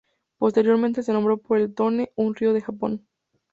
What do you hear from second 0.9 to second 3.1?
se nombró por el Tone, un río de Japón.